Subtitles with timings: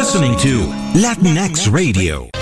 [0.00, 0.60] listening to
[0.94, 2.39] Latinx Radio.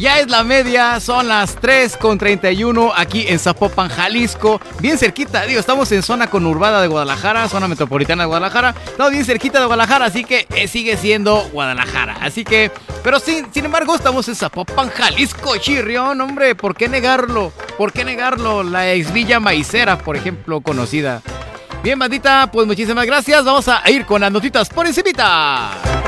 [0.00, 4.60] Ya es la media, son las 3 con 31 aquí en Zapopan, Jalisco.
[4.80, 8.74] Bien cerquita, digo, estamos en zona conurbada de Guadalajara, zona metropolitana de Guadalajara.
[8.86, 12.16] Estamos bien cerquita de Guadalajara, así que eh, sigue siendo Guadalajara.
[12.22, 12.70] Así que,
[13.04, 17.52] pero sin, sin embargo, estamos en Zapopan, Jalisco, chirrión, hombre, ¿por qué negarlo?
[17.76, 18.62] ¿Por qué negarlo?
[18.62, 21.20] La ex Villa Maicera, por ejemplo, conocida.
[21.82, 23.44] Bien, bandita, pues muchísimas gracias.
[23.44, 25.99] Vamos a ir con las notitas por encimita.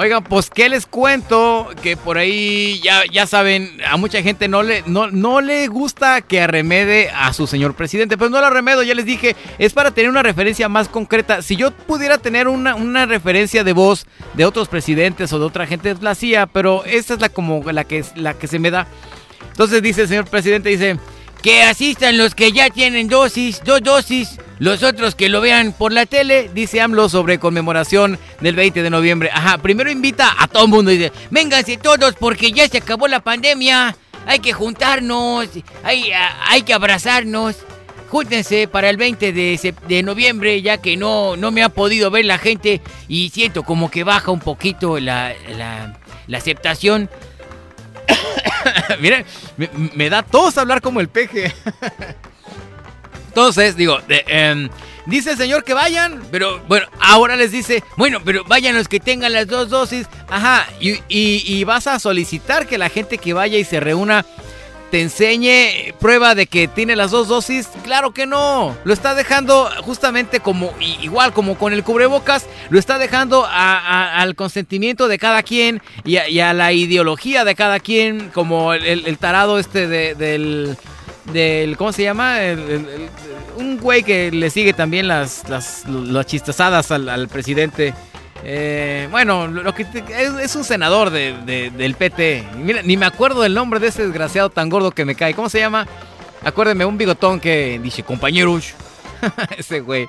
[0.00, 4.62] Oigan, pues qué les cuento que por ahí ya, ya saben, a mucha gente no
[4.62, 8.16] le, no, no le gusta que arremede a su señor presidente.
[8.16, 11.42] Pues no lo arremedo, ya les dije, es para tener una referencia más concreta.
[11.42, 15.66] Si yo pudiera tener una, una referencia de voz de otros presidentes o de otra
[15.66, 18.86] gente, la hacía, pero esta es la como la que, la que se me da.
[19.50, 20.96] Entonces dice el señor presidente, dice,
[21.42, 25.92] que asistan los que ya tienen dosis, dos dosis, los otros que lo vean por
[25.92, 29.30] la tele, dice AMLO sobre conmemoración del 20 de noviembre.
[29.32, 33.06] Ajá, primero invita a todo el mundo y dice, vénganse todos porque ya se acabó
[33.08, 35.48] la pandemia, hay que juntarnos,
[35.84, 36.10] hay,
[36.48, 37.56] hay que abrazarnos.
[38.10, 42.38] Júntense para el 20 de, noviembre, ya que no, no me ha podido ver la
[42.38, 47.10] gente y siento como que baja un poquito la, la, la aceptación.
[49.00, 49.24] Miren,
[49.94, 51.52] me, da tos hablar como el peje.
[53.28, 54.68] Entonces, digo, em,
[55.06, 58.98] dice el señor que vayan, pero bueno, ahora les dice, bueno, pero vayan los que
[59.00, 60.06] tengan las dos dosis.
[60.28, 64.24] Ajá, y, y- y vas a solicitar que la gente que vaya y se reúna
[64.90, 67.68] te enseñe prueba de que tiene las dos dosis.
[67.84, 70.72] Claro que no, lo está dejando justamente como,
[71.02, 76.16] igual como con el cubrebocas, lo está dejando a- al consentimiento de cada quien y
[76.16, 80.76] a, la ideología de cada quien, como el, tarado este de- del
[81.32, 82.40] del ¿cómo se llama?
[82.40, 83.10] El-
[83.58, 87.92] un güey que le sigue también las las, las chistazadas al presidente.
[88.44, 90.04] Eh, bueno, lo que te-
[90.42, 92.44] es, un senador de- del PT.
[92.56, 95.34] Mira, ni me acuerdo del nombre de ese desgraciado tan gordo que me cae.
[95.34, 95.86] ¿Cómo se llama?
[96.44, 98.74] Acuérdeme, un bigotón que dice, compañeros.
[99.58, 100.08] ese güey.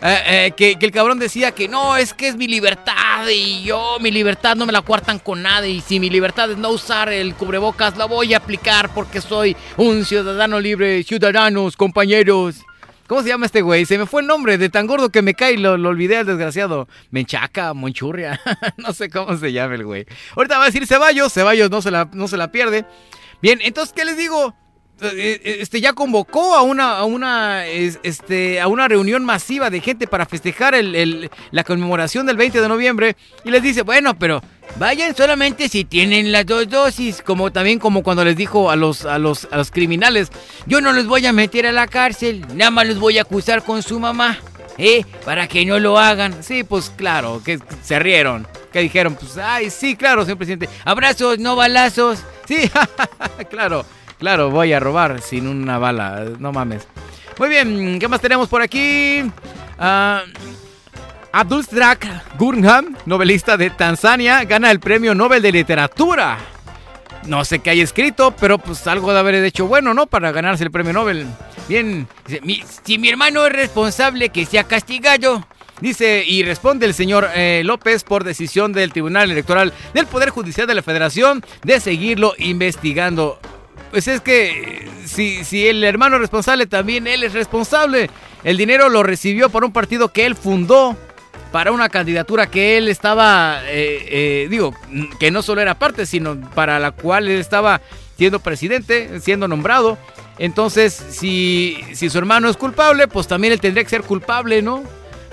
[0.00, 3.64] Eh, eh, que, que el cabrón decía que no, es que es mi libertad y
[3.64, 6.68] yo mi libertad no me la cuartan con nada y si mi libertad es no
[6.70, 12.64] usar el cubrebocas la voy a aplicar porque soy un ciudadano libre, ciudadanos, compañeros.
[13.08, 13.86] ¿Cómo se llama este güey?
[13.86, 16.26] Se me fue el nombre de tan gordo que me cae, lo, lo olvidé al
[16.26, 16.86] desgraciado.
[17.10, 18.38] Menchaca, Monchurria,
[18.76, 20.06] no sé cómo se llama el güey.
[20.36, 22.84] Ahorita va a decir Ceballos, Ceballos no se la, no se la pierde.
[23.42, 24.54] Bien, entonces, ¿qué les digo?
[25.00, 29.70] Eh, eh, Este ya convocó a una a una es- este a una reunión masiva
[29.70, 34.18] de gente para festejar el- la conmemoración del 20 de noviembre y les dice bueno
[34.18, 34.42] pero
[34.76, 39.04] vayan solamente si tienen las dos dosis como también como cuando les dijo a los
[39.04, 40.30] a los a los criminales
[40.66, 43.64] yo no los voy a meter a la cárcel nada más los voy a acusar
[43.64, 44.38] con su mamá
[44.76, 49.36] eh para que no lo hagan sí pues claro que se rieron que dijeron pues
[49.38, 52.70] ay sí claro señor presidente abrazos no balazos sí
[53.50, 53.84] claro
[54.18, 56.88] Claro, voy a robar sin una bala, no mames.
[57.38, 59.22] Muy bien, ¿qué más tenemos por aquí?
[59.78, 60.24] Ah,
[61.42, 66.36] Abdulstrak Gurnham, novelista de Tanzania, gana el premio Nobel de Literatura.
[67.26, 70.06] No sé qué hay escrito, pero pues algo de haber hecho bueno, ¿no?
[70.06, 71.28] Para ganarse el premio Nobel.
[71.68, 75.46] Bien, dice, "Mi- si mi hermano es responsable, que sea castigado.
[75.80, 80.66] Dice, y responde el señor eh, López por decisión del Tribunal Electoral del Poder Judicial
[80.66, 83.38] de la Federación de seguirlo investigando.
[83.92, 88.10] Pues es que si, si el hermano es responsable, también él es responsable.
[88.42, 90.96] El dinero lo recibió por un partido que él fundó,
[91.52, 94.06] para una candidatura que él estaba, eh,
[94.44, 94.74] eh, digo,
[95.18, 97.80] que no solo era parte, sino para la cual él estaba
[98.16, 99.96] siendo presidente, siendo nombrado.
[100.38, 104.84] Entonces, si, si su hermano es culpable, pues también él tendría que ser culpable, ¿no?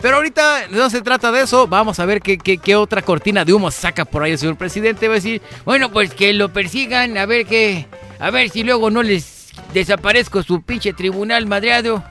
[0.02, 1.68] Pero ahorita no se trata de eso.
[1.68, 4.56] Vamos a ver qué, qué- qué otra cortina de humo saca por ahí el señor
[4.58, 5.08] presidente.
[5.08, 7.86] Va a decir, bueno, pues que lo persigan, a ver qué.
[8.20, 12.04] A ver si luego no les desaparezco su pinche tribunal madreado.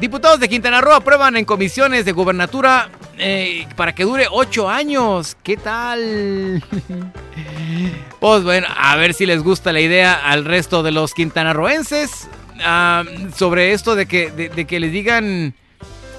[0.00, 5.36] Diputados de Quintana Roo aprueban en comisiones de gubernatura eh, para que dure ocho años.
[5.42, 6.62] ¿Qué tal?
[8.20, 12.28] Pues bueno, a ver si les gusta la idea al resto de los quintanarroenses
[12.64, 13.04] ah,
[13.36, 15.54] sobre esto de que, de, que les digan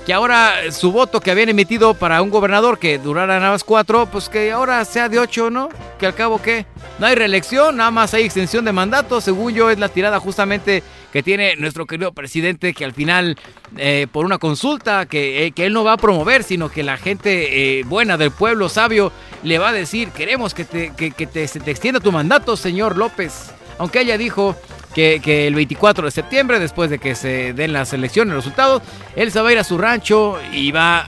[0.05, 4.05] que ahora su voto que habían emitido para un gobernador que durara nada más cuatro,
[4.05, 5.69] pues que ahora sea de ocho, ¿no?
[5.99, 6.65] Que al cabo que
[6.99, 10.83] no hay reelección, nada más hay extensión de mandato, según yo es la tirada justamente
[11.11, 13.37] que tiene nuestro querido presidente, que al final,
[13.77, 16.97] eh, por una consulta que, eh, que, él no va a promover, sino que la
[16.97, 19.11] gente eh, buena del pueblo sabio
[19.43, 23.51] le va a decir, queremos que, te, que, que te, extienda tu mandato, señor López.
[23.79, 24.55] Aunque ella dijo
[24.95, 28.81] que, que, el 24 de septiembre, después de que se den las elecciones, los resultados,
[29.15, 31.07] él se va a ir a su rancho y va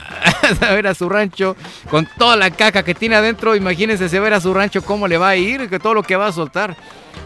[0.60, 1.56] a ir a su rancho
[1.90, 3.56] con toda la caca que tiene adentro.
[3.56, 5.94] Imagínense, se va a ir a su rancho cómo le va a ir, que todo
[5.94, 6.76] lo que va a soltar.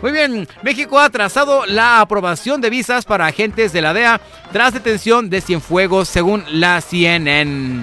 [0.03, 4.21] Muy bien, México ha trazado la aprobación de visas para agentes de la DEA
[4.53, 7.81] tras detención de Cienfuegos, según la CNN.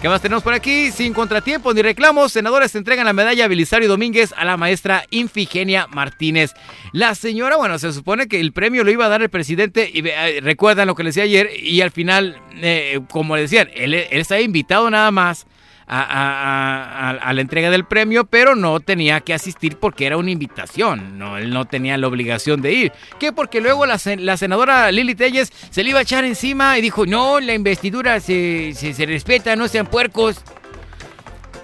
[0.00, 0.90] ¿Qué más tenemos por aquí?
[0.90, 6.54] Sin contratiempos ni reclamos, senadores entregan la medalla Belisario Domínguez a la maestra Infigenia Martínez.
[6.92, 10.02] La señora, bueno, se supone que el premio lo iba a dar el presidente, y
[10.08, 13.92] eh, recuerdan lo que le decía ayer, y al final, eh, como le decían, él,
[13.92, 15.46] él está invitado nada más
[15.92, 21.36] a, la entrega del premio, pero no tenía que asistir porque era una invitación, no,
[21.36, 22.92] él no tenía la obligación de ir.
[23.18, 27.06] Que porque luego la, senadora Lili Telles se le iba a echar encima y dijo,
[27.06, 30.40] no, la investidura se, se, respeta, no sean puercos.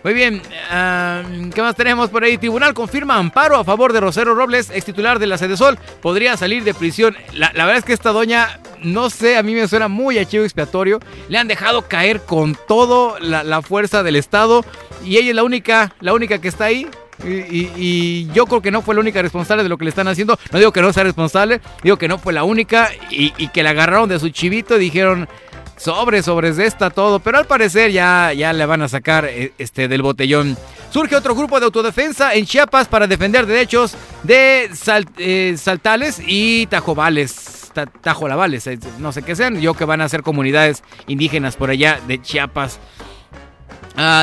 [0.02, 2.38] Muy bien, ¿qué más tenemos por ahí?
[2.38, 5.78] Tribunal confirma amparo a favor de Rosero Robles, ex titular de la Sede Sol.
[6.00, 7.16] Podría salir de prisión.
[7.32, 10.24] La, la, verdad es que esta doña, no sé, a mí me suena muy a
[10.24, 11.00] chivo expiatorio.
[11.28, 14.64] Le han dejado caer con todo la, fuerza del Estado
[15.04, 16.86] y ella es la única, la única que está ahí.
[17.24, 20.38] Y, yo creo que no fue la única responsable de lo que le están haciendo.
[20.52, 23.70] No digo que no sea responsable, digo que no fue la única y, que la
[23.70, 25.28] agarraron de su chivito y dijeron,
[25.76, 29.88] sobres, sobres de esta todo, pero al parecer ya, ya le van a sacar este
[29.88, 30.56] del botellón.
[30.90, 34.70] Surge otro grupo de autodefensa en Chiapas para defender derechos de
[35.18, 37.65] eh, saltales y tajobales,
[38.00, 38.68] tajolavales,
[38.98, 42.80] no sé qué sean, yo que van a ser comunidades indígenas por allá de Chiapas.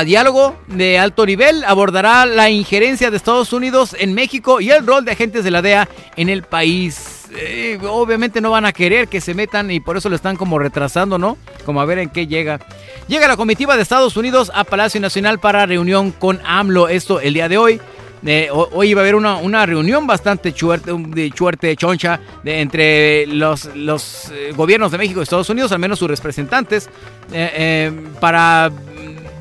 [0.04, 5.04] Diálogo de alto nivel abordará la injerencia de Estados Unidos en México y el rol
[5.04, 7.24] de agentes de la DEA en el país.
[7.36, 10.60] Eh, obviamente no van a querer que se metan y por eso lo están como
[10.60, 11.36] retrasando, ¿no?
[11.64, 12.60] Como a ver en qué llega.
[13.08, 16.88] Llega la comitiva de Estados Unidos a Palacio Nacional para reunión con AMLO.
[16.88, 17.80] Esto el día de hoy.
[18.26, 20.92] Eh, hoy iba a haber una, una reunión bastante chuerte,
[21.32, 25.98] chuerte, choncha, de, entre los, los eh, gobiernos de México y Estados Unidos, al menos
[25.98, 26.88] sus representantes,
[27.32, 28.72] eh, para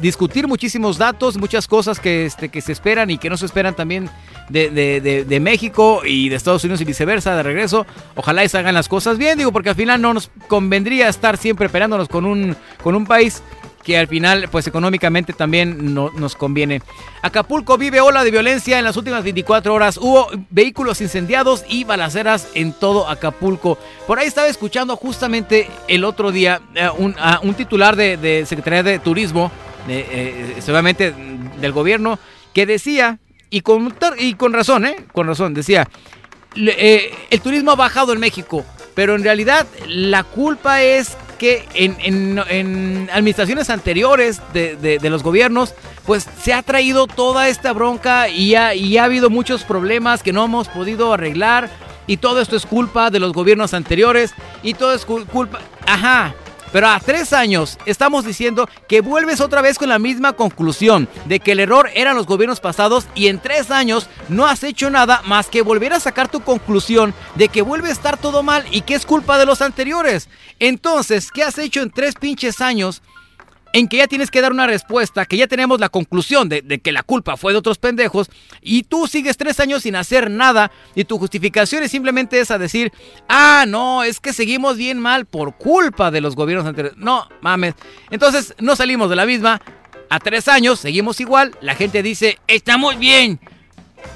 [0.02, 3.74] discutir muchísimos datos, muchas cosas que, este, que se esperan y que no se esperan
[3.74, 4.10] también
[4.50, 7.86] de, de, de, de, México y de Estados Unidos y viceversa, de regreso.
[8.16, 11.38] Ojalá y se hagan las cosas bien, digo, porque al final no nos convendría estar
[11.38, 13.42] siempre peleándonos con un, con un país
[13.84, 16.82] que al final, pues económicamente también no, nos conviene.
[17.22, 19.98] Acapulco vive ola de violencia en las últimas 24 horas.
[19.98, 23.78] Hubo vehículos incendiados y balaceras en todo Acapulco.
[24.08, 28.84] Por ahí estaba escuchando justamente el otro día uh, un, uh, un, titular de, Secretaría
[28.84, 29.52] de Turismo,
[29.88, 31.14] eh, seguramente
[31.60, 32.20] del gobierno,
[32.54, 33.20] que decía,
[33.50, 34.96] y con, y con razón, ¿eh?
[35.12, 35.88] Con razón, decía,
[36.56, 38.66] eh, el turismo ha bajado en México,
[38.96, 45.24] pero en realidad la culpa es que en, en, administraciones anteriores de, de, de, los
[45.24, 45.74] gobiernos,
[46.06, 50.32] pues se ha traído toda esta bronca y ha, y ha habido muchos problemas que
[50.32, 51.70] no hemos podido arreglar.
[52.08, 54.34] Y todo esto es culpa de los gobiernos anteriores.
[54.62, 55.60] Y todo es culpa...
[55.86, 56.34] Ajá,
[56.74, 61.40] pero a tres años estamos diciendo que vuelves otra vez con la misma conclusión de
[61.40, 65.22] que el error eran los gobiernos pasados y en tres años no has hecho nada
[65.26, 68.82] más que volver a sacar tu conclusión de que vuelve a estar todo mal y
[68.82, 70.28] que es culpa de los anteriores.
[70.60, 73.04] Entonces, ¿qué has hecho en tres pinches años?
[73.74, 76.92] En que ya tienes que dar una respuesta, que ya tenemos la conclusión de, que
[76.92, 78.30] la culpa fue de otros pendejos,
[78.62, 82.94] y tú sigues tres años sin hacer nada, y tu justificación es simplemente esa, decir,
[83.28, 86.98] ah, no, es que seguimos bien mal por culpa de los gobiernos anteriores.
[86.98, 87.74] No, mames.
[88.12, 89.60] Entonces, no salimos de la misma.
[90.10, 93.40] A tres años seguimos igual, la gente dice, estamos bien.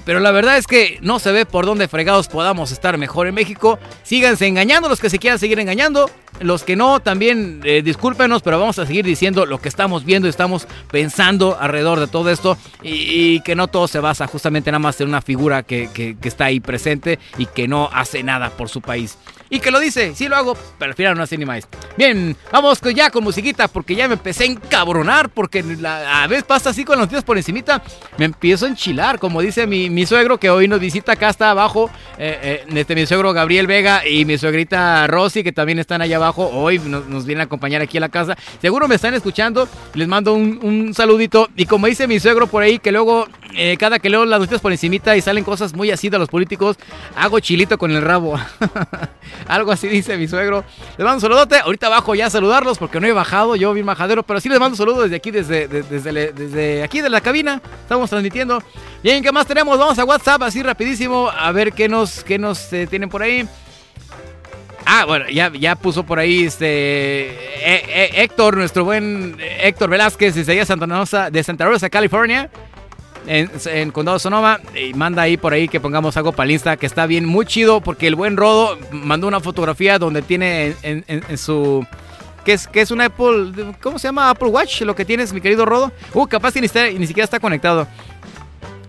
[0.05, 3.35] Pero la verdad es que no se ve por dónde fregados podamos estar mejor en
[3.35, 3.77] México.
[4.03, 6.09] Síganse engañando los que se quieran seguir engañando.
[6.39, 10.27] Los que no, también eh, discúlpenos, pero vamos a seguir diciendo lo que estamos viendo
[10.27, 12.57] y estamos pensando alrededor de todo esto.
[12.83, 16.59] Y, que no todo se basa justamente nada más en una figura que está ahí
[16.59, 19.17] presente y que no hace nada por su país
[19.49, 21.67] y que lo dice, sí lo hago, pero al final no hace ni más.
[21.97, 26.69] Bien, vamos ya con musiquita porque ya me empecé a encabronar porque a veces pasa
[26.69, 27.81] así con los tíos por encimita,
[28.17, 31.51] me empiezo a enchilar, como dice mi, mi suegro que hoy nos visita acá está
[31.51, 36.01] abajo, eh, eh, este, mi suegro Gabriel Vega y mi suegrita Rosy que también están
[36.01, 39.13] allá abajo, hoy nos, nos, vienen a acompañar aquí a la casa, seguro me están
[39.13, 43.27] escuchando, les mando un, un saludito y como dice mi suegro por ahí que luego
[43.55, 46.29] eh, cada que leo las noticias por encimita y salen cosas muy así de los
[46.29, 46.77] políticos,
[47.15, 48.39] hago chilito con el rabo.
[49.47, 50.63] Algo así dice mi suegro.
[50.97, 51.57] Les mando un saludote.
[51.57, 54.59] Ahorita bajo ya a saludarlos porque no he bajado, yo bien majadero, pero sí les
[54.59, 57.61] mando saludos desde aquí, desde, desde, desde, desde aquí de la cabina.
[57.81, 58.61] Estamos transmitiendo.
[59.03, 59.77] Bien, ¿qué más tenemos?
[59.77, 63.47] Vamos a WhatsApp así rapidísimo a ver qué nos, qué nos eh, tienen por ahí.
[64.85, 70.33] Ah, bueno, ya, ya puso por ahí este eh, eh, Héctor, nuestro buen Héctor Velázquez
[70.33, 72.49] de Santa Rosa, de Santa Rosa, California.
[73.27, 76.85] En, Condado Sonoma y manda ahí por ahí que pongamos algo para el Insta que
[76.85, 81.37] está bien, muy chido porque el buen Rodo mandó una fotografía donde tiene en, en
[81.37, 81.85] su
[82.47, 84.29] que es, que es un Apple, ¿cómo se llama?
[84.29, 85.91] Apple Watch, lo que tienes, mi querido Rodo.
[86.13, 87.85] Uh, capaz que ni, ni siquiera está conectado.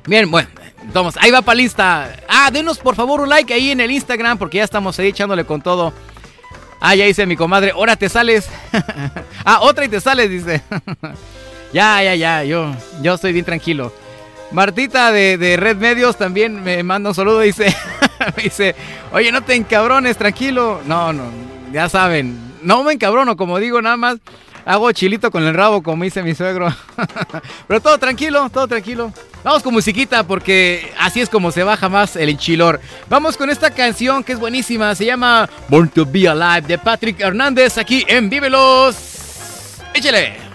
[0.06, 0.48] Bien, bueno,
[0.94, 2.08] vamos, ahí va para el Insta.
[2.28, 5.44] Ah, denos por favor un like ahí en el Instagram porque ya estamos ahí echándole
[5.44, 5.92] con todo.
[6.80, 8.48] Ah, ya dice mi comadre, ahora te sales.
[9.44, 10.62] ah, otra y te sales, dice.
[11.72, 13.92] ya, ya, ya, yo, yo estoy bien tranquilo.
[14.50, 17.74] Martita de, Red Medios también me manda un saludo, dice,
[18.42, 18.74] dice,
[19.12, 20.80] oye, no te encabrones, tranquilo.
[20.86, 21.24] No, no,
[21.72, 24.18] ya saben, no me encabrono, como digo, nada más
[24.64, 26.74] hago chilito con el rabo, como dice mi suegro.
[27.68, 29.12] Pero todo tranquilo, todo tranquilo.
[29.44, 32.80] Vamos con musiquita porque así es como se baja más el enchilor.
[33.08, 37.20] Vamos con esta canción que es buenísima, se llama Born to Be Alive de Patrick
[37.20, 38.96] Hernández aquí en Vívelos.
[39.94, 40.47] Échale.